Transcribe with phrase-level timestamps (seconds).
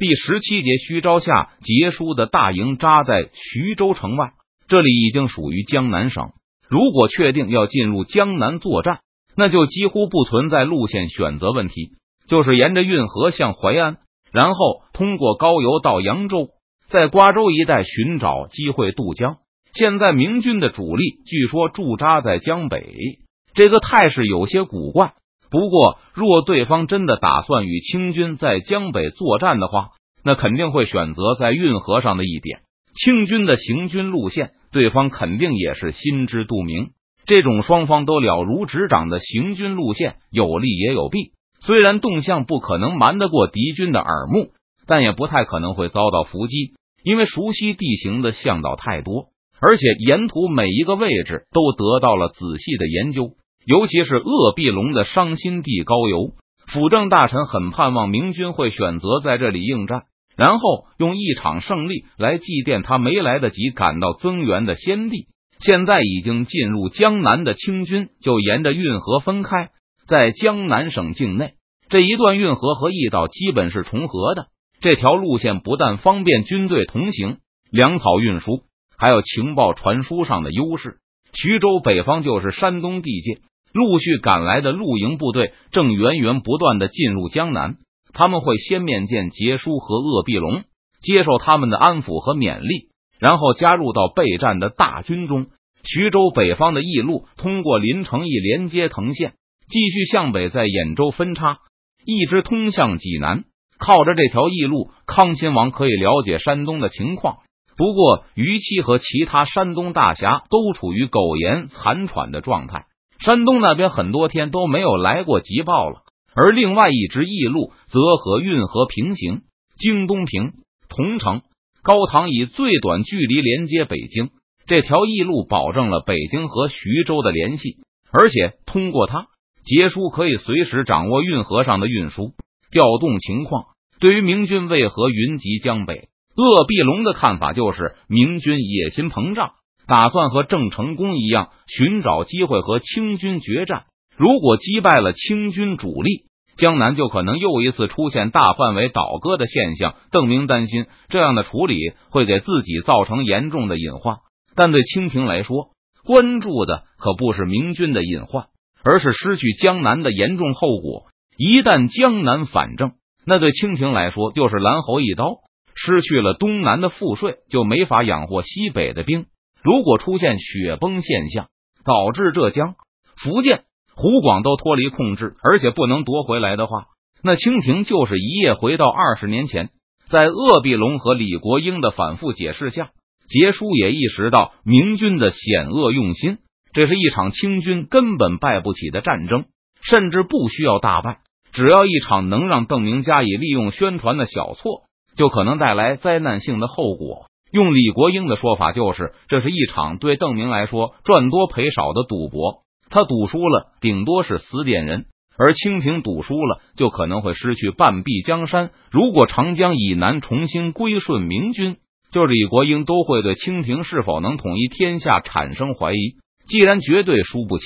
[0.00, 4.30] 第十七节，徐昭下结书的大营扎在徐州城外，
[4.66, 6.30] 这里已经属于江南省。
[6.70, 9.00] 如果确定要进入江南作战，
[9.36, 11.90] 那就几乎不存在路线选择问题，
[12.26, 13.98] 就是沿着运河向淮安，
[14.32, 16.48] 然后通过高邮到扬州，
[16.88, 19.36] 在瓜州一带寻找机会渡江。
[19.74, 23.18] 现在明军的主力据说驻扎在江北，
[23.52, 25.12] 这个态势有些古怪。
[25.50, 29.88] 不过，若对方真的打算与清军在江北作战的话，
[30.24, 32.60] 那肯定会选择在运河上的一点。
[32.94, 36.90] 清军的行军路线，对方肯定也是心知肚明。
[37.26, 41.32] 这种双方都了如指掌的行军路线，有利也有弊。
[41.60, 44.50] 虽然动向不可能瞒得过敌军的耳目，
[44.86, 46.74] 但也不太可能会遭到伏击，
[47.04, 49.26] 因为熟悉地形的向导太多，
[49.60, 53.32] 而且沿途每一个位置都得到了仔细的研究。
[53.64, 56.32] 尤其是鄂必龙的伤心地高邮，
[56.66, 60.02] 辅政大臣很盼望明军会选择在这里应战，
[60.36, 65.26] 然后用一场胜利来祭奠他没来得及赶到增援的先帝。
[65.58, 69.68] 现在已经进入江南的清军，就沿着运河分开，
[70.06, 71.52] 在江南省境内
[71.90, 74.46] 这一段运河和驿道基本是重合的。
[74.80, 77.36] 这条路线不但方便军队同行、
[77.70, 78.62] 粮草运输，
[78.96, 80.96] 还有情报传输上的优势。
[81.34, 83.42] 徐州北方就是山东地界。
[83.72, 87.76] 陆续赶来的露营部队正源源不断的进入江南，
[88.12, 90.64] 他们会先面见杰叔和鄂必龙，
[91.00, 95.46] 接受他们的安抚和勉励，然后加入到备战的大军中。
[95.82, 99.34] 徐州北方的驿路通过临城驿连接藤县，
[99.68, 101.58] 继续向北，在兖州分叉，
[102.04, 103.44] 一直通向济南。
[103.78, 107.38] 靠着这条驿路，康亲王可以了解山东的情况。
[107.78, 112.84] 不过，于七和其他山东大侠都处于苟延残喘的状态。
[113.20, 116.02] 山东那边很多天都没有来过急报了，
[116.34, 119.42] 而另外一支驿路则和运河平行，
[119.76, 120.52] 京东平、
[120.88, 121.42] 桐城、
[121.82, 124.30] 高唐以最短距离连接北京。
[124.66, 127.76] 这条驿路保证了北京和徐州的联系，
[128.10, 129.26] 而且通过它，
[129.64, 132.32] 杰叔可以随时掌握运河上的运输
[132.70, 133.64] 调动情况。
[133.98, 139.52] 对于明军为何云集江北，鄂必龙的看法就是明军野心膨胀。
[139.90, 143.86] 打算和郑成功一样寻找机会和清军决战。
[144.16, 149.96] 如果击败了清军主力，江南就可能又一次出现大范围倒戈的现象。
[150.12, 151.76] 邓明担心这样的处理
[152.10, 154.18] 会给自己造成严重的隐患，
[154.54, 155.70] 但对清廷来说，
[156.04, 158.44] 关注的可不是明军的隐患，
[158.84, 161.06] 而是失去江南的严重后果。
[161.36, 162.92] 一旦江南反正，
[163.26, 165.38] 那对清廷来说就是蓝喉一刀，
[165.74, 169.26] 失去了东南的赋税，就没法养活西北的兵。
[169.62, 171.48] 如果出现雪崩现象，
[171.84, 172.74] 导致浙江、
[173.16, 176.86] 福建、湖广都脱离控制，而且不能夺回来的话，
[177.22, 179.70] 那清廷就是一夜回到二十年前。
[180.08, 182.90] 在鄂必龙和李国英的反复解释下，
[183.28, 186.38] 杰叔也意识到明军的险恶用心。
[186.72, 189.44] 这是一场清军根本败不起的战争，
[189.82, 191.18] 甚至不需要大败，
[191.52, 194.82] 只要一场能让邓明加以利用宣传的小错，
[195.16, 197.26] 就可能带来灾难性的后果。
[197.52, 202.62] 用李国英的说法，就是这是一场对邓明来说赚多赔少的赌博。
[202.88, 205.02] 他赌输了，顶多是死点人；
[205.38, 208.70] 而清廷赌输了，就可能会失去半壁江山。
[208.90, 211.76] 如果长江以南重新归顺明军，
[212.10, 216.16] 就李国英都会对清廷是否能统一天下产生怀疑。
[216.48, 217.64] 既然绝对输不起，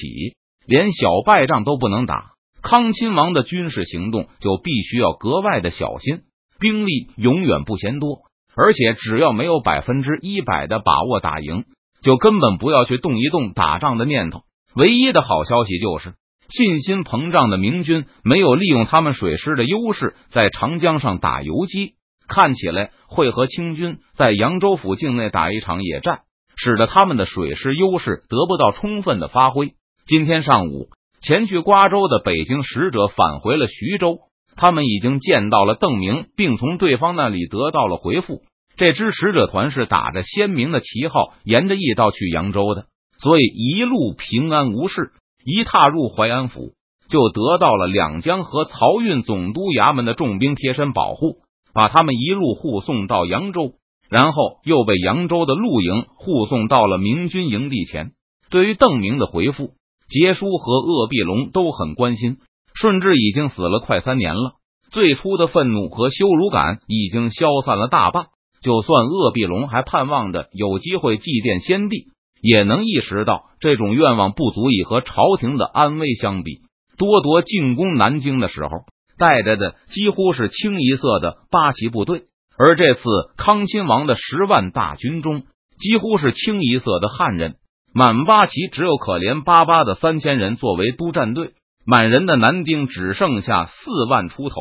[0.66, 6.20] 连小败仗都不能打，康亲王的军事行动就必须要格外的小心，
[6.60, 8.23] 兵力永远不嫌多。
[8.56, 11.64] 而且只要没有百分之一百的把握打赢，
[12.02, 14.42] 就根本不要去动一动打仗的念头。
[14.74, 16.14] 唯一的好消息就是，
[16.48, 21.94] 信心膨胀的明军没有利用他们水师的优势在长江上打游击，
[22.28, 26.20] 看起来会和清军在扬州府境内打一场野战，
[26.56, 29.72] 使得他们的水师优势得不到充分的发挥。
[30.06, 30.90] 今天上午，
[31.22, 34.18] 前去瓜州的北京使者返回了徐州。
[34.56, 38.42] 他们已经见到了邓明，并从对方那里得到了回复。
[38.76, 42.86] 这支使者团是打着鲜明的旗号，沿着驿道去扬州的，
[43.18, 45.10] 所以一路平安无事。
[45.44, 46.72] 一踏入淮安府，
[47.08, 51.36] 就得到了两江和漕运总督衙门的重兵贴身保护，
[51.74, 53.74] 把他们一路护送到扬州，
[54.08, 58.12] 然后又被扬州的陆营护送到了明军营地前。
[58.50, 59.72] 对于邓明的回复，
[60.08, 62.38] 杰叔和鄂必龙都很关心。
[62.74, 64.54] 顺治已经死了快三年了，
[64.90, 68.26] 最初的愤怒和羞辱感已经消散了大半。
[68.60, 72.06] 就算鄂必龙还盼望着有机会祭奠先帝，
[72.40, 76.60] 也能意识到这种愿望不足以和朝廷的安危相比。
[76.96, 78.86] 多铎进攻南京的时候，
[79.18, 82.22] 带着的几乎是清一色的八旗部队，
[82.56, 83.02] 而这次
[83.36, 85.42] 康亲王的十万大军中，
[85.78, 87.56] 几乎是清一色的汉人。
[87.92, 91.52] 满八旗只有可怜巴巴的三千人作为督战队，
[91.86, 94.56] 满人的男丁只剩下四万出头。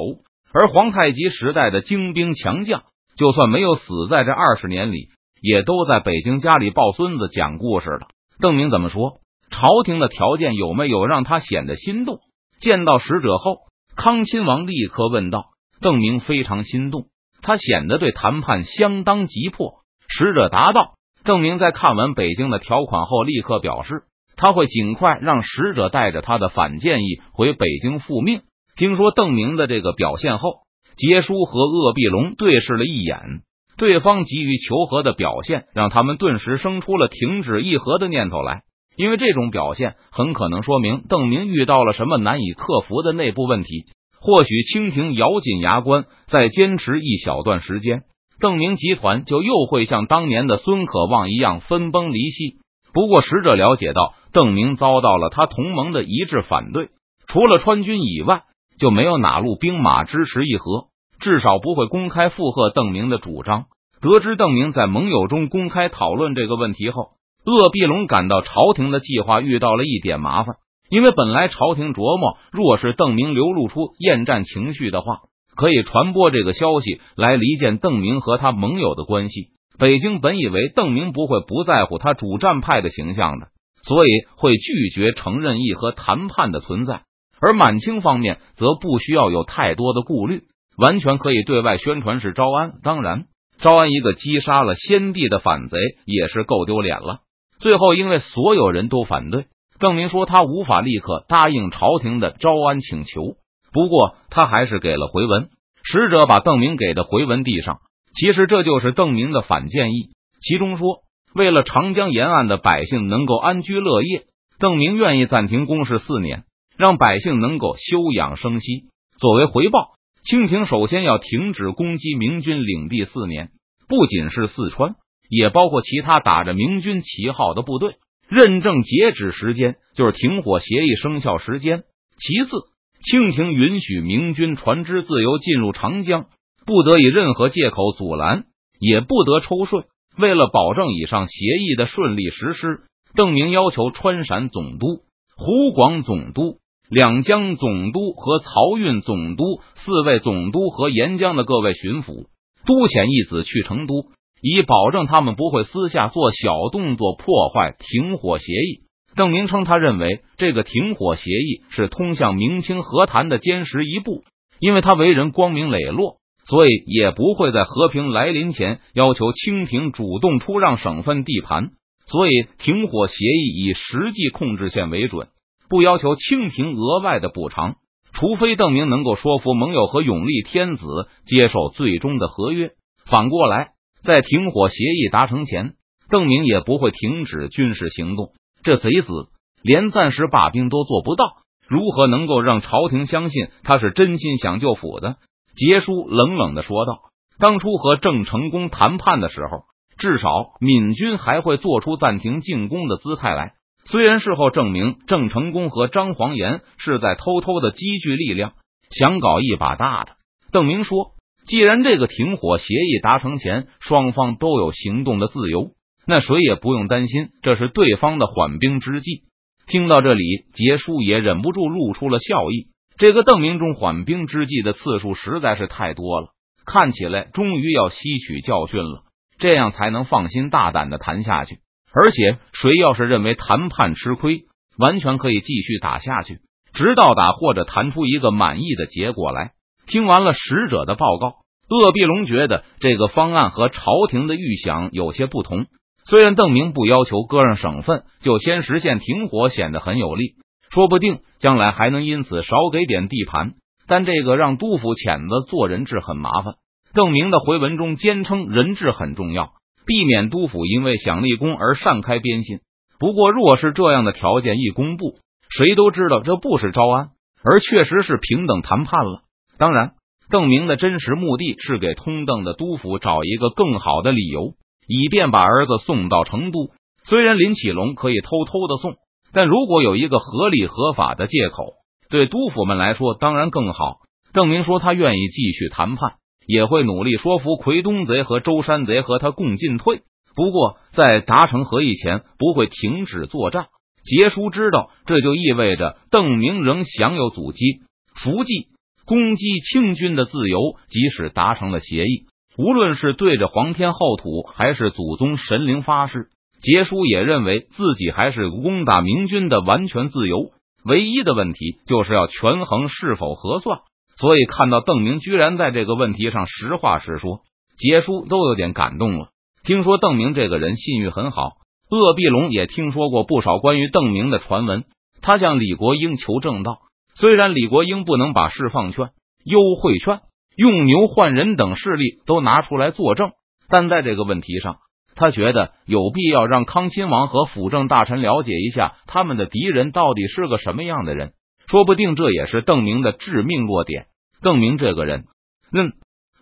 [0.54, 2.84] 而皇太极时代的精兵强将，
[3.18, 5.10] 就算没有死在这二十年里，
[5.42, 8.08] 也都在北京家里抱孙子讲故事了。
[8.40, 9.20] 邓明怎么说？
[9.50, 12.20] 朝廷的条件有没有让他显得心动？
[12.60, 13.58] 见到使者后，
[13.96, 15.46] 康亲王立刻问道。
[15.82, 17.08] 邓明非常心动，
[17.42, 19.82] 他显得对谈判相当急迫。
[20.08, 20.94] 使者答道。
[21.24, 24.04] 邓明在看完北京的条款后，立刻表示
[24.36, 28.42] 他会尽快让使者带着他的反建议回北京复命。
[28.76, 30.62] 听说邓明的这个表现后，
[30.96, 33.42] 杰叔和鄂必龙对视了一眼，
[33.78, 38.64] 对方急于求和的表现让他们顿时生出了停止议和的念头来。
[38.96, 43.86] 因为这种表现很可能说明邓明遇到了什么难以克服的内部问题。
[44.20, 48.04] 或许清廷咬紧牙关，再坚持一小段时间。
[48.40, 52.58] 邓明集团就又会像当年的孙可望一样分崩离析。
[52.94, 56.90] 不过，使者了解到邓明遭到了他同盟的一致反对，
[57.28, 58.42] 除了川军以外，
[58.80, 60.88] 就没有哪路兵马支持议和，
[61.20, 63.66] 至少不会公开附和邓明的主张。
[64.02, 67.10] 得知邓明在盟友中公开讨论这个问题后，
[67.46, 70.56] 鄂必龙感到朝廷的计划遇到了一点麻烦，
[70.90, 75.20] 因为本来朝廷琢磨，若是邓明流露出厌战情绪的话。
[75.56, 79.50] 可以传播这个消息来离间邓明和他盟友的关系。
[79.78, 83.50] 北京本以为邓明不会不在乎他主战派的形象的，
[83.88, 87.04] 所以会拒绝承认议和谈判的存在。
[87.40, 90.44] 而满清方面则不需要有太多的顾虑，
[90.78, 92.74] 完全可以对外宣传是招安。
[92.82, 93.26] 当然，
[93.60, 97.20] 招安一个击杀了先帝的反贼也是够丢脸了。
[97.60, 99.48] 最后，因为所有人都反对，
[99.80, 103.36] 邓明说他无法立刻答应朝廷的招安请求。
[103.74, 105.50] 不过，他还是给了回文。
[105.84, 107.80] 使者把邓明给的回文递上，
[108.16, 110.12] 其实这就是邓明的反建议。
[110.42, 111.02] 其中说，
[111.34, 114.26] 为了长江沿岸的百姓能够安居乐业，
[114.60, 116.44] 邓明愿意暂停攻势四年，
[116.78, 118.86] 让百姓能够休养生息。
[119.20, 123.50] 作为回报，清廷首先要停止攻击明军领地四年，
[123.88, 124.96] 不仅是四川，
[125.30, 127.96] 也包括其他打着明军旗号的部队。
[128.30, 131.84] 认证截止时间就是停火协议生效时间。
[132.18, 132.58] 其次。
[133.06, 136.28] 清廷允许明军船只自由进入长江，
[136.66, 138.46] 不得以任何借口阻拦，
[138.80, 139.82] 也不得抽税。
[140.18, 142.82] 为了保证以上协议的顺利实施，
[143.16, 144.88] 邓明要求川陕总督、
[145.36, 146.58] 湖广总督、
[146.90, 149.44] 两江总督和漕运总督
[149.76, 152.28] 四位总督和沿江的各位巡抚
[152.66, 154.06] 都遣一子去成都，
[154.42, 158.84] 以保证他们不会私下做小动作破坏停火协议。
[159.16, 164.24] 邓明称，他认为这个停火协议是通向明清和谈的坚实一步，
[164.60, 171.72] 因为他为人光明磊落，所以也不会在和平来临前要求清廷主动出让省份地盘。
[172.06, 175.30] 所以，停火协议以实际控制线为准，
[175.70, 177.76] 不要求清廷额外的补偿，
[178.12, 180.86] 除非邓明能够说服盟友和永历天子
[181.26, 182.72] 接受最终的合约。
[183.10, 183.70] 反过来，
[184.04, 185.76] 在停火协议达成前，
[186.10, 188.34] 邓明也不会停止军事行动。
[188.64, 189.30] 这贼子
[189.64, 191.38] 连暂时罢兵都做不到，
[191.70, 195.16] 如何能够让朝廷相信他是真心想救府的？
[195.56, 197.00] 杰叔冷冷的说道
[197.40, 199.64] ：“当初和郑成功谈判的时候，
[199.98, 200.30] 至少
[200.60, 203.54] 闽军还会做出暂停进攻的姿态来。
[203.86, 208.54] 虽然事后证明郑成功和张煌言是在偷偷的积聚力量，
[208.90, 210.12] 想搞一把大的。”
[210.52, 211.12] 邓明说
[211.46, 215.72] ：“既然这个停火协议达成前，双方都有行动的自由。”
[216.06, 219.22] 那谁也不用担心，这是对方的缓兵之计。
[219.68, 222.73] 听到这里，杰叔也忍不住露出了笑意。
[222.98, 226.28] 这个邓明中缓兵之计的次数实在是太多了，
[226.66, 229.04] 看起来终于要吸取教训了，
[229.40, 231.60] 这样才能放心大胆的谈下去。
[231.92, 234.46] 而且，谁要是认为谈判吃亏，
[234.78, 236.40] 完全可以继续打下去，
[236.74, 239.52] 直到打或者谈出一个满意的结果来。
[239.86, 241.36] 听完了使者的报告，
[241.68, 245.68] 鄂必龙觉得这个方案和朝廷的预想有些不同。
[246.06, 250.36] 虽然邓明不要求割让省份就先实现停火显得很有利，
[250.74, 253.54] 说不定将来还能因此少给点地盘，
[253.88, 256.56] 但这个让督府遣子做人质很麻烦。
[256.94, 259.52] 邓明的回文中坚称人质很重要，
[259.86, 262.60] 避免督府因为想立功而擅开边心。
[263.00, 267.10] 不过，若是这样的条件一公布，谁都知道这不是招安，
[267.44, 269.22] 而确实是平等谈判了。
[269.58, 269.92] 当然，
[270.30, 274.56] 邓明的真实目的是给通邓的督府找一个更好的理由。
[274.86, 276.72] 以便把儿子送到成都。
[277.06, 278.98] 虽然林启龙可以偷偷的送，
[279.34, 281.74] 但如果有一个合理合法的借口，
[282.10, 283.98] 对督府们来说当然更好。
[284.32, 286.14] 邓明说他愿意继续谈判，
[286.48, 290.02] 也会努力说服奎东贼和舟山贼和他共进退。
[290.36, 293.68] 不过，在达成合议前，不会停止作战。
[294.04, 297.82] 杰叔知道，这就意味着邓明仍享有阻击、
[298.16, 298.68] 伏击、
[299.06, 300.60] 攻击清军的自由。
[300.90, 302.26] 即使达成了协议，
[302.58, 306.30] 无论是对着皇天后土，还是祖宗神灵发誓，
[306.64, 310.52] 杰叔也认为自己还是攻打明军的完全自由。
[310.86, 313.82] 唯一的问题就是要权衡是否合算。
[314.16, 317.42] 所以，看到邓明居然在这个问题上实话实说，
[317.78, 319.30] 杰叔都有点感动了。
[319.64, 321.54] 听说邓明这个人信誉很好。
[321.90, 324.86] 鄂必龙也听说过不少关于邓明的传闻，
[325.22, 326.80] 他向李国英求正道。
[327.16, 329.10] 虽然李国英不能把释放券、
[329.44, 330.22] 优惠券、
[330.56, 333.32] 用牛换人等势力都拿出来作证，
[333.70, 334.78] 但在这个问题上，
[335.16, 341.34] 他觉得有必要让康亲王和辅政大臣了解一下他们的敌人到底是个什么样的人。
[341.68, 344.08] 说不定这也是邓明的致命弱点。
[344.42, 345.24] 邓明这个人，
[345.72, 345.94] 嗯，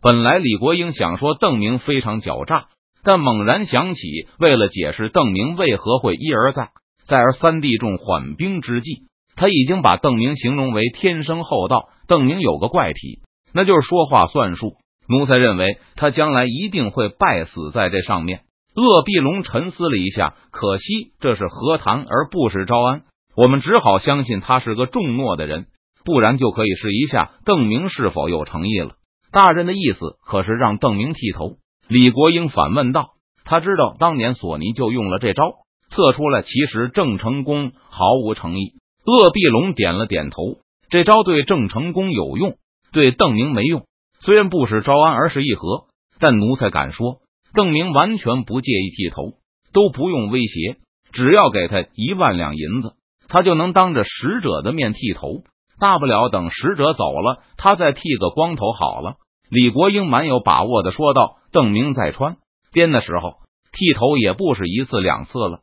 [0.02, 2.68] 本来李国英想说邓明非常狡诈。
[3.04, 4.02] 但猛然想起，
[4.40, 6.70] 为了解释邓明为何会一而再、
[7.06, 11.90] 再而三地中缓兵之计，他已经把邓明形容为天生厚道。
[12.08, 13.22] 邓明有个怪癖，
[13.54, 14.76] 那就是说话算数。
[15.08, 18.42] 奴才认为他将来一定会败死在这上面。
[18.74, 23.04] 鄂必龙沉思了一下，可惜这是和谈而不是招安，
[23.36, 25.68] 我们只好相信他是个重诺的人，
[26.06, 28.96] 不然就可以试一下邓明是否有诚意了。
[29.32, 31.58] 大人的意思可是让邓明剃头？
[31.88, 33.12] 李国英反问道
[33.44, 35.44] ：“他知道当年索尼就用了这招，
[35.90, 38.74] 测出来其实郑成功毫无诚意。”
[39.04, 40.60] 鄂必龙点了点头，
[40.90, 42.56] 这招对郑成功有用，
[42.94, 43.86] 对邓明没用。
[44.20, 45.86] 虽然不是招安，而是议和，
[46.20, 47.21] 但奴才敢说，
[47.54, 49.34] 邓明完全不介意剃头，
[49.74, 50.78] 都不用威胁，
[51.12, 52.94] 只要给他一万两银子，
[53.28, 55.44] 他就能当着使者的面剃头。
[55.80, 59.16] 大不了等使者走了，他再剃个光头好了。
[59.50, 62.38] 李国英蛮有把握的说道：“邓明在穿
[62.72, 63.38] 边的时候，
[63.72, 65.62] 剃头也不是一次两次了。